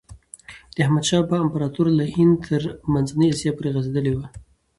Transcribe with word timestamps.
د 0.75 0.75
احمد 0.85 1.03
شاه 1.09 1.23
بابا 1.29 1.37
امپراتوري 1.45 1.91
له 1.99 2.05
هند 2.15 2.35
تر 2.47 2.61
منځنۍ 2.93 3.27
آسیا 3.33 3.51
پورې 3.57 3.73
غځېدلي 3.75 4.13
وه. 4.15 4.25